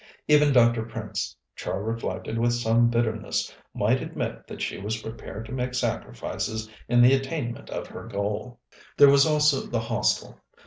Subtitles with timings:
[0.27, 0.81] Even Dr.
[0.81, 6.67] Prince, Char reflected with some bitterness, might admit that she was prepared to make sacrifices
[6.89, 8.57] in the attainment of her goal.
[8.97, 10.39] There was also the Hostel.